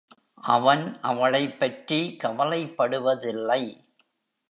[0.33, 3.63] அவன் அவளைப் பற்றி கவலைப்படுவதில்லை.